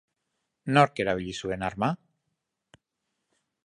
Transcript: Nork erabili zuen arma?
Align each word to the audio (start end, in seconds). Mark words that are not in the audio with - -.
Nork 0.77 1.03
erabili 1.05 1.37
zuen 1.43 1.69
arma? 1.69 1.93